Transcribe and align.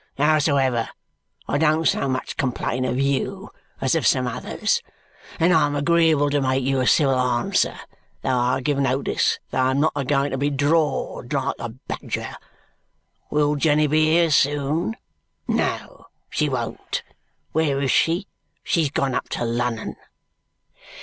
Howsoever, 0.17 0.89
I 1.47 1.59
don't 1.59 1.87
so 1.87 2.09
much 2.09 2.35
complain 2.35 2.85
of 2.85 2.99
you 2.99 3.51
as 3.79 3.93
of 3.93 4.07
some 4.07 4.25
others, 4.25 4.81
and 5.39 5.53
I'm 5.53 5.75
agreeable 5.75 6.31
to 6.31 6.41
make 6.41 6.63
you 6.63 6.79
a 6.81 6.87
civil 6.87 7.19
answer, 7.19 7.79
though 8.23 8.35
I 8.35 8.61
give 8.61 8.79
notice 8.79 9.37
that 9.51 9.61
I'm 9.63 9.79
not 9.79 9.91
a 9.95 10.03
going 10.03 10.31
to 10.31 10.39
be 10.39 10.49
drawed 10.49 11.31
like 11.31 11.53
a 11.59 11.69
badger. 11.69 12.35
Will 13.29 13.55
Jenny 13.55 13.85
be 13.85 14.05
here 14.05 14.31
soon? 14.31 14.97
No 15.47 16.07
she 16.31 16.49
won't. 16.49 17.03
Where 17.51 17.79
is 17.79 17.91
she? 17.91 18.25
She's 18.63 18.89
gone 18.89 19.13
up 19.13 19.29
to 19.29 19.45
Lunnun." 19.45 19.97